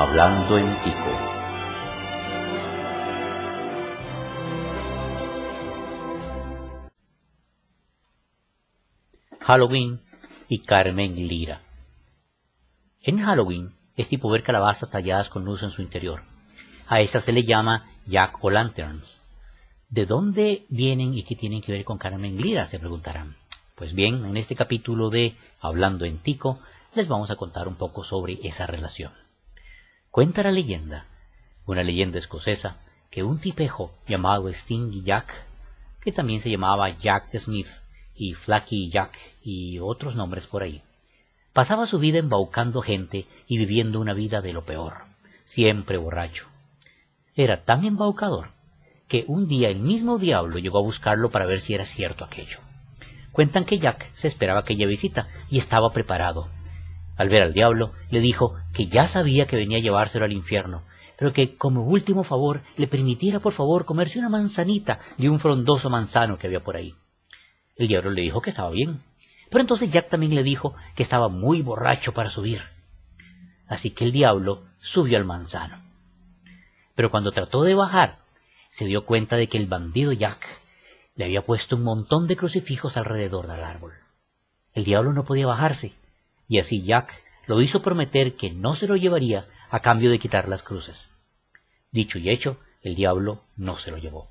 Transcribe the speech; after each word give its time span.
Hablando 0.00 0.56
en 0.56 0.76
Tico. 0.84 1.10
Halloween 9.40 10.00
y 10.48 10.60
Carmen 10.60 11.16
Lira. 11.16 11.62
En 13.02 13.18
Halloween 13.18 13.74
es 13.96 14.06
tipo 14.06 14.30
ver 14.30 14.44
calabazas 14.44 14.88
talladas 14.88 15.30
con 15.30 15.44
luz 15.44 15.64
en 15.64 15.72
su 15.72 15.82
interior. 15.82 16.22
A 16.86 17.00
esas 17.00 17.24
se 17.24 17.32
le 17.32 17.42
llama 17.42 17.90
Jack 18.06 18.38
o 18.44 18.50
Lanterns. 18.50 19.20
¿De 19.90 20.06
dónde 20.06 20.64
vienen 20.68 21.12
y 21.12 21.24
qué 21.24 21.34
tienen 21.34 21.60
que 21.60 21.72
ver 21.72 21.84
con 21.84 21.98
Carmen 21.98 22.40
Lira? 22.40 22.68
Se 22.68 22.78
preguntarán. 22.78 23.34
Pues 23.74 23.94
bien, 23.94 24.24
en 24.24 24.36
este 24.36 24.54
capítulo 24.54 25.10
de 25.10 25.36
Hablando 25.60 26.04
en 26.04 26.18
Tico, 26.18 26.60
les 26.94 27.08
vamos 27.08 27.32
a 27.32 27.36
contar 27.36 27.66
un 27.66 27.74
poco 27.74 28.04
sobre 28.04 28.38
esa 28.44 28.64
relación. 28.68 29.10
Cuenta 30.10 30.42
la 30.42 30.50
leyenda, 30.50 31.06
una 31.66 31.82
leyenda 31.82 32.18
escocesa, 32.18 32.78
que 33.10 33.22
un 33.22 33.40
tipejo 33.40 33.92
llamado 34.06 34.52
Stingy 34.52 35.02
Jack, 35.02 35.32
que 36.00 36.12
también 36.12 36.40
se 36.40 36.50
llamaba 36.50 36.88
Jack 36.98 37.38
Smith 37.38 37.68
y 38.14 38.32
Flaky 38.32 38.90
Jack 38.90 39.16
y 39.42 39.78
otros 39.78 40.16
nombres 40.16 40.46
por 40.46 40.62
ahí, 40.62 40.82
pasaba 41.52 41.86
su 41.86 41.98
vida 41.98 42.18
embaucando 42.18 42.80
gente 42.80 43.26
y 43.46 43.58
viviendo 43.58 44.00
una 44.00 44.14
vida 44.14 44.40
de 44.40 44.52
lo 44.54 44.64
peor, 44.64 45.04
siempre 45.44 45.98
borracho. 45.98 46.46
Era 47.34 47.64
tan 47.64 47.84
embaucador 47.84 48.50
que 49.08 49.24
un 49.28 49.46
día 49.46 49.68
el 49.68 49.78
mismo 49.78 50.18
diablo 50.18 50.58
llegó 50.58 50.78
a 50.78 50.82
buscarlo 50.82 51.30
para 51.30 51.46
ver 51.46 51.60
si 51.60 51.74
era 51.74 51.84
cierto 51.84 52.24
aquello. 52.24 52.60
Cuentan 53.32 53.64
que 53.64 53.78
Jack 53.78 54.10
se 54.14 54.26
esperaba 54.28 54.60
aquella 54.60 54.86
visita 54.86 55.28
y 55.50 55.58
estaba 55.58 55.92
preparado. 55.92 56.48
Al 57.18 57.28
ver 57.28 57.42
al 57.42 57.52
diablo, 57.52 57.92
le 58.10 58.20
dijo 58.20 58.54
que 58.72 58.86
ya 58.86 59.08
sabía 59.08 59.46
que 59.46 59.56
venía 59.56 59.78
a 59.78 59.82
llevárselo 59.82 60.24
al 60.24 60.32
infierno, 60.32 60.84
pero 61.18 61.32
que 61.32 61.56
como 61.56 61.82
último 61.82 62.22
favor 62.22 62.62
le 62.76 62.86
permitiera 62.86 63.40
por 63.40 63.52
favor 63.52 63.84
comerse 63.84 64.20
una 64.20 64.28
manzanita 64.28 65.00
de 65.18 65.28
un 65.28 65.40
frondoso 65.40 65.90
manzano 65.90 66.38
que 66.38 66.46
había 66.46 66.62
por 66.62 66.76
ahí. 66.76 66.94
El 67.74 67.88
diablo 67.88 68.12
le 68.12 68.22
dijo 68.22 68.40
que 68.40 68.50
estaba 68.50 68.70
bien, 68.70 69.02
pero 69.50 69.60
entonces 69.60 69.90
Jack 69.90 70.10
también 70.10 70.34
le 70.34 70.44
dijo 70.44 70.76
que 70.94 71.02
estaba 71.02 71.28
muy 71.28 71.60
borracho 71.60 72.14
para 72.14 72.30
subir. 72.30 72.62
Así 73.66 73.90
que 73.90 74.04
el 74.04 74.12
diablo 74.12 74.62
subió 74.78 75.18
al 75.18 75.24
manzano. 75.24 75.82
Pero 76.94 77.10
cuando 77.10 77.32
trató 77.32 77.64
de 77.64 77.74
bajar, 77.74 78.18
se 78.70 78.84
dio 78.84 79.04
cuenta 79.04 79.34
de 79.34 79.48
que 79.48 79.58
el 79.58 79.66
bandido 79.66 80.12
Jack 80.12 80.46
le 81.16 81.24
había 81.24 81.44
puesto 81.44 81.74
un 81.74 81.82
montón 81.82 82.28
de 82.28 82.36
crucifijos 82.36 82.96
alrededor 82.96 83.48
del 83.48 83.64
árbol. 83.64 83.94
El 84.72 84.84
diablo 84.84 85.12
no 85.12 85.24
podía 85.24 85.48
bajarse, 85.48 85.94
y 86.48 86.58
así 86.58 86.82
Jack 86.82 87.12
lo 87.46 87.60
hizo 87.62 87.82
prometer 87.82 88.34
que 88.34 88.50
no 88.50 88.74
se 88.74 88.86
lo 88.86 88.96
llevaría 88.96 89.46
a 89.70 89.80
cambio 89.80 90.10
de 90.10 90.18
quitar 90.18 90.48
las 90.48 90.62
cruces. 90.62 91.08
Dicho 91.92 92.18
y 92.18 92.30
hecho, 92.30 92.58
el 92.82 92.94
diablo 92.94 93.42
no 93.56 93.76
se 93.78 93.90
lo 93.90 93.98
llevó. 93.98 94.28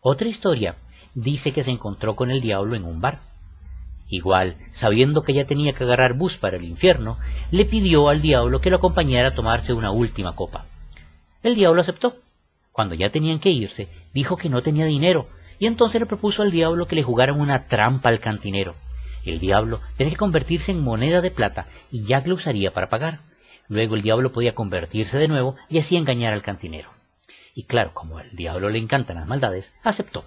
Otra 0.00 0.28
historia 0.28 0.76
dice 1.14 1.52
que 1.52 1.62
se 1.62 1.70
encontró 1.70 2.16
con 2.16 2.30
el 2.30 2.40
diablo 2.40 2.76
en 2.76 2.84
un 2.84 3.00
bar. 3.00 3.20
Igual, 4.08 4.56
sabiendo 4.72 5.22
que 5.22 5.32
ya 5.32 5.46
tenía 5.46 5.72
que 5.72 5.84
agarrar 5.84 6.14
bus 6.14 6.36
para 6.36 6.56
el 6.56 6.64
infierno, 6.64 7.18
le 7.50 7.64
pidió 7.64 8.08
al 8.08 8.20
diablo 8.20 8.60
que 8.60 8.70
lo 8.70 8.76
acompañara 8.76 9.28
a 9.28 9.34
tomarse 9.34 9.72
una 9.72 9.90
última 9.90 10.36
copa. 10.36 10.66
El 11.42 11.54
diablo 11.54 11.80
aceptó, 11.80 12.16
cuando 12.70 12.94
ya 12.94 13.10
tenían 13.10 13.38
que 13.38 13.50
irse, 13.50 13.88
dijo 14.12 14.36
que 14.36 14.48
no 14.48 14.62
tenía 14.62 14.84
dinero, 14.84 15.28
y 15.58 15.66
entonces 15.66 16.00
le 16.00 16.06
propuso 16.06 16.42
al 16.42 16.50
diablo 16.50 16.86
que 16.86 16.96
le 16.96 17.02
jugaran 17.02 17.40
una 17.40 17.66
trampa 17.66 18.08
al 18.08 18.20
cantinero. 18.20 18.74
El 19.24 19.40
diablo 19.40 19.80
tenía 19.96 20.12
que 20.12 20.18
convertirse 20.18 20.72
en 20.72 20.82
moneda 20.82 21.20
de 21.20 21.30
plata, 21.30 21.66
y 21.90 22.04
Jack 22.04 22.26
lo 22.26 22.34
usaría 22.34 22.72
para 22.72 22.88
pagar. 22.88 23.20
Luego 23.68 23.94
el 23.94 24.02
diablo 24.02 24.32
podía 24.32 24.54
convertirse 24.54 25.18
de 25.18 25.28
nuevo 25.28 25.56
y 25.68 25.78
así 25.78 25.96
engañar 25.96 26.32
al 26.32 26.42
cantinero. 26.42 26.90
Y 27.54 27.64
claro, 27.64 27.94
como 27.94 28.18
al 28.18 28.34
diablo 28.36 28.68
le 28.68 28.78
encantan 28.78 29.16
las 29.16 29.26
maldades, 29.26 29.72
aceptó. 29.82 30.26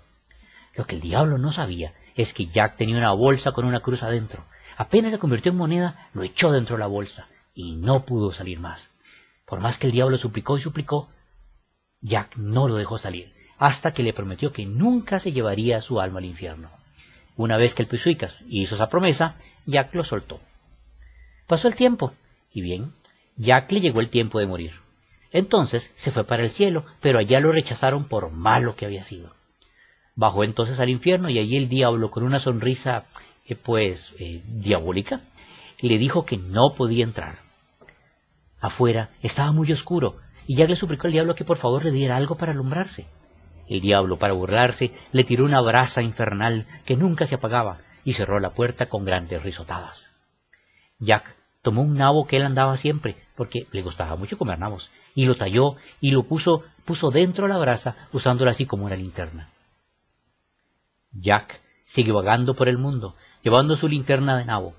Lo 0.76 0.86
que 0.86 0.96
el 0.96 1.02
diablo 1.02 1.38
no 1.38 1.52
sabía 1.52 1.94
es 2.16 2.34
que 2.34 2.48
Jack 2.48 2.78
tenía 2.78 2.98
una 2.98 3.12
bolsa 3.12 3.52
con 3.52 3.66
una 3.66 3.82
cruz 3.82 4.02
adentro. 4.02 4.46
Apenas 4.78 5.12
se 5.12 5.20
convirtió 5.20 5.52
en 5.52 5.58
moneda, 5.58 6.10
lo 6.14 6.24
echó 6.24 6.52
dentro 6.52 6.76
de 6.76 6.80
la 6.80 6.88
bolsa, 6.88 7.28
y 7.54 7.76
no 7.76 8.06
pudo 8.06 8.32
salir 8.32 8.60
más. 8.60 8.92
Por 9.46 9.60
más 9.60 9.78
que 9.78 9.88
el 9.88 9.94
diablo 9.94 10.18
suplicó 10.18 10.58
y 10.58 10.62
suplicó, 10.62 11.10
Jack 12.02 12.38
no 12.38 12.68
lo 12.68 12.76
dejó 12.76 12.98
salir, 12.98 13.34
hasta 13.58 13.94
que 13.94 14.04
le 14.04 14.14
prometió 14.14 14.52
que 14.52 14.66
nunca 14.66 15.20
se 15.20 15.32
llevaría 15.32 15.82
su 15.82 16.00
alma 16.00 16.20
al 16.20 16.26
infierno. 16.26 16.70
Una 17.38 17.56
vez 17.56 17.76
que 17.76 17.84
el 17.84 17.88
Pisuicas 17.88 18.44
hizo 18.50 18.76
esa 18.76 18.90
promesa, 18.90 19.36
Jack 19.68 19.94
lo 19.94 20.04
soltó. 20.04 20.42
Pasó 21.46 21.68
el 21.68 21.76
tiempo, 21.76 22.14
y 22.52 22.62
bien, 22.62 22.94
Jack 23.38 23.72
le 23.72 23.80
llegó 23.80 24.02
el 24.02 24.10
tiempo 24.10 24.40
de 24.40 24.48
morir. 24.48 24.72
Entonces 25.32 25.94
se 25.98 26.12
fue 26.12 26.24
para 26.24 26.44
el 26.44 26.50
cielo, 26.50 26.84
pero 27.00 27.20
allá 27.20 27.40
lo 27.40 27.52
rechazaron 27.52 28.06
por 28.06 28.32
malo 28.32 28.76
que 28.76 28.86
había 28.86 29.04
sido. 29.04 29.34
Bajó 30.16 30.44
entonces 30.44 30.80
al 30.80 30.90
infierno 30.90 31.30
y 31.30 31.38
allí 31.38 31.58
el 31.58 31.70
diablo, 31.70 32.10
con 32.10 32.24
una 32.24 32.40
sonrisa, 32.40 33.06
eh, 33.46 33.56
pues, 33.56 34.16
eh, 34.18 34.42
diabólica, 34.48 35.22
le 35.80 36.00
dijo 36.00 36.26
que 36.26 36.38
no 36.38 36.74
podía 36.74 37.04
entrar. 37.04 37.38
Afuera 38.60 39.12
estaba 39.22 39.52
muy 39.52 39.72
oscuro, 39.72 40.18
y 40.48 40.56
Jack 40.56 40.70
le 40.70 40.76
suplicó 40.76 41.06
al 41.06 41.14
diablo 41.14 41.36
que 41.36 41.46
por 41.46 41.58
favor 41.58 41.86
le 41.86 41.92
diera 41.92 42.18
algo 42.18 42.36
para 42.36 42.54
alumbrarse. 42.54 43.06
El 43.68 43.82
diablo, 43.82 44.18
para 44.18 44.34
burlarse, 44.34 44.94
le 45.12 45.24
tiró 45.24 45.46
una 45.46 45.62
brasa 45.62 46.02
infernal 46.02 46.66
que 46.86 46.96
nunca 46.96 47.28
se 47.28 47.36
apagaba 47.36 47.80
y 48.04 48.14
cerró 48.14 48.40
la 48.40 48.54
puerta 48.54 48.88
con 48.88 49.04
grandes 49.04 49.44
risotadas. 49.44 50.10
Jack 51.00 51.36
tomó 51.62 51.82
un 51.82 51.96
nabo 51.96 52.26
que 52.26 52.38
él 52.38 52.46
andaba 52.46 52.78
siempre, 52.78 53.18
porque 53.36 53.68
le 53.72 53.82
gustaba 53.82 54.16
mucho 54.16 54.38
comer 54.38 54.58
nabos, 54.60 54.90
y 55.14 55.26
lo 55.26 55.36
talló 55.36 55.76
y 56.00 56.12
lo 56.12 56.24
puso, 56.24 56.64
puso 56.86 57.12
dentro 57.12 57.48
de 57.48 57.54
la 57.54 57.60
brasa, 57.60 57.96
usándola 58.14 58.52
así 58.52 58.66
como 58.66 58.86
una 58.86 58.96
linterna. 58.96 59.50
Jack 61.12 61.62
sigue 61.86 62.12
vagando 62.12 62.54
por 62.54 62.70
el 62.70 62.78
mundo, 62.78 63.16
llevando 63.44 63.76
su 63.76 63.88
linterna 63.88 64.38
de 64.38 64.46
nabo. 64.46 64.76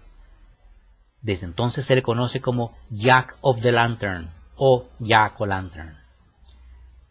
Desde 1.20 1.47
entonces 1.47 1.84
se 1.84 1.94
le 1.94 2.03
conoce 2.03 2.41
como 2.41 2.76
Jack 2.91 3.37
of 3.41 3.60
the 3.60 3.72
Lantern, 3.72 4.31
o 4.56 4.88
Jack 4.99 5.41
O'Lantern. 5.41 5.97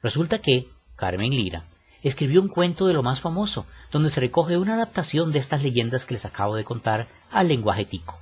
Resulta 0.02 0.40
que 0.40 0.70
Carmen 0.98 1.32
Lira 1.32 1.64
escribió 2.04 2.42
un 2.42 2.50
cuento 2.50 2.86
de 2.88 2.94
lo 2.94 3.04
más 3.04 3.22
famoso, 3.22 3.66
donde 3.92 4.10
se 4.10 4.20
recoge 4.20 4.58
una 4.58 4.76
adaptación 4.76 5.32
de 5.32 5.40
estas 5.40 5.64
leyendas 5.64 6.06
que 6.06 6.14
les 6.14 6.26
acabo 6.26 6.56
de 6.56 6.64
contar 6.64 7.08
al 7.32 7.48
lenguaje 7.48 7.86
tico. 7.86 8.20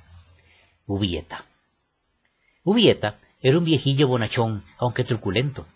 Ubieta. 0.86 1.44
Ubieta 2.62 3.18
era 3.40 3.58
un 3.58 3.64
viejillo 3.64 4.08
bonachón, 4.08 4.62
aunque 4.78 5.04
truculento. 5.04 5.66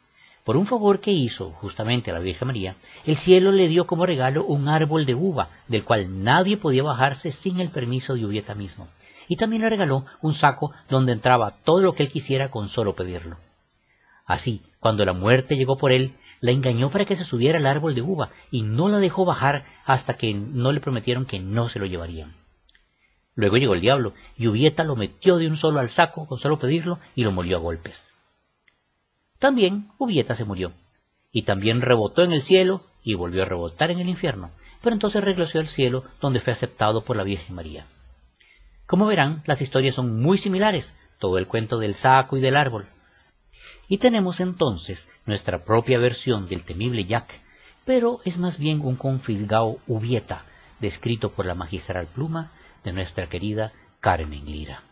Por 0.44 0.56
un 0.56 0.66
favor 0.66 1.00
que 1.00 1.10
hizo 1.10 1.50
justamente 1.50 2.10
a 2.10 2.14
la 2.14 2.20
Virgen 2.20 2.46
María, 2.46 2.76
el 3.04 3.16
cielo 3.16 3.52
le 3.52 3.68
dio 3.68 3.86
como 3.86 4.06
regalo 4.06 4.44
un 4.44 4.68
árbol 4.68 5.04
de 5.04 5.14
uva, 5.14 5.50
del 5.68 5.84
cual 5.84 6.22
nadie 6.22 6.56
podía 6.56 6.82
bajarse 6.82 7.32
sin 7.32 7.60
el 7.60 7.70
permiso 7.70 8.14
de 8.14 8.24
Ubieta 8.24 8.54
mismo 8.54 8.88
y 9.30 9.36
también 9.36 9.62
le 9.62 9.70
regaló 9.70 10.06
un 10.22 10.34
saco 10.34 10.72
donde 10.88 11.12
entraba 11.12 11.58
todo 11.62 11.80
lo 11.80 11.94
que 11.94 12.02
él 12.02 12.10
quisiera 12.10 12.50
con 12.50 12.68
solo 12.68 12.96
pedirlo. 12.96 13.36
Así, 14.26 14.60
cuando 14.80 15.04
la 15.04 15.12
muerte 15.12 15.56
llegó 15.56 15.78
por 15.78 15.92
él, 15.92 16.16
la 16.40 16.52
engañó 16.52 16.90
para 16.90 17.04
que 17.04 17.16
se 17.16 17.24
subiera 17.24 17.58
al 17.58 17.66
árbol 17.66 17.94
de 17.94 18.02
uva 18.02 18.30
y 18.50 18.62
no 18.62 18.88
la 18.88 18.98
dejó 18.98 19.24
bajar 19.24 19.64
hasta 19.84 20.14
que 20.14 20.34
no 20.34 20.72
le 20.72 20.80
prometieron 20.80 21.26
que 21.26 21.38
no 21.38 21.68
se 21.68 21.78
lo 21.78 21.86
llevarían. 21.86 22.34
Luego 23.34 23.56
llegó 23.56 23.74
el 23.74 23.80
diablo 23.80 24.14
y 24.36 24.48
Ubieta 24.48 24.84
lo 24.84 24.96
metió 24.96 25.36
de 25.36 25.46
un 25.46 25.56
solo 25.56 25.80
al 25.80 25.90
saco 25.90 26.26
con 26.26 26.38
solo 26.38 26.58
pedirlo 26.58 26.98
y 27.14 27.22
lo 27.22 27.32
molió 27.32 27.56
a 27.56 27.60
golpes. 27.60 28.02
También 29.38 29.88
Ubieta 29.98 30.34
se 30.34 30.44
murió 30.44 30.72
y 31.32 31.42
también 31.42 31.80
rebotó 31.80 32.22
en 32.22 32.32
el 32.32 32.42
cielo 32.42 32.82
y 33.02 33.14
volvió 33.14 33.42
a 33.42 33.46
rebotar 33.46 33.90
en 33.90 34.00
el 34.00 34.08
infierno, 34.08 34.50
pero 34.82 34.94
entonces 34.94 35.22
regresó 35.22 35.58
al 35.58 35.68
cielo 35.68 36.04
donde 36.20 36.40
fue 36.40 36.52
aceptado 36.52 37.04
por 37.04 37.16
la 37.16 37.24
Virgen 37.24 37.54
María. 37.54 37.86
Como 38.86 39.06
verán, 39.06 39.42
las 39.46 39.62
historias 39.62 39.94
son 39.94 40.20
muy 40.20 40.38
similares, 40.38 40.94
todo 41.18 41.38
el 41.38 41.46
cuento 41.46 41.78
del 41.78 41.94
saco 41.94 42.36
y 42.36 42.40
del 42.40 42.56
árbol. 42.56 42.88
Y 43.90 43.98
tenemos 43.98 44.38
entonces 44.38 45.10
nuestra 45.26 45.64
propia 45.64 45.98
versión 45.98 46.46
del 46.48 46.62
temible 46.62 47.06
Jack, 47.06 47.28
pero 47.84 48.20
es 48.24 48.38
más 48.38 48.56
bien 48.56 48.80
un 48.82 48.94
confisgao 48.94 49.80
ubieta, 49.88 50.44
descrito 50.78 51.32
por 51.32 51.44
la 51.44 51.56
magistral 51.56 52.06
pluma 52.06 52.52
de 52.84 52.92
nuestra 52.92 53.28
querida 53.28 53.72
Carmen 53.98 54.44
Lira. 54.44 54.84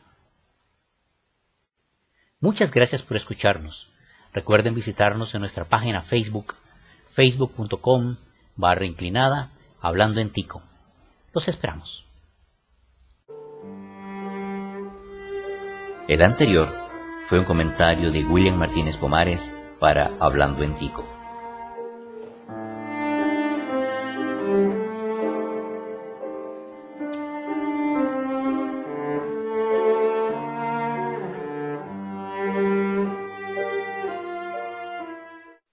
Muchas 2.40 2.72
gracias 2.72 3.02
por 3.02 3.16
escucharnos. 3.16 3.88
Recuerden 4.32 4.74
visitarnos 4.74 5.32
en 5.32 5.42
nuestra 5.42 5.66
página 5.66 6.02
Facebook, 6.02 6.56
facebook.com 7.12 8.16
barra 8.56 8.84
inclinada, 8.84 9.52
hablando 9.80 10.20
en 10.20 10.30
tico. 10.30 10.60
Los 11.32 11.46
esperamos. 11.46 12.04
El 16.08 16.20
anterior 16.22 16.87
fue 17.28 17.38
un 17.38 17.44
comentario 17.44 18.10
de 18.10 18.24
William 18.24 18.56
Martínez 18.56 18.96
Pomares 18.96 19.52
para 19.78 20.12
Hablando 20.18 20.62
en 20.62 20.78
Tico. 20.78 21.17